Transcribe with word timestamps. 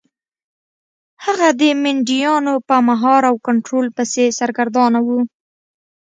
هغه 1.25 1.47
د 1.59 1.61
مینډیانو 1.83 2.53
په 2.67 2.75
مهار 2.87 3.21
او 3.29 3.35
کنټرول 3.47 3.85
پسې 3.95 4.25
سرګردانه 4.39 4.99
و. 5.05 5.07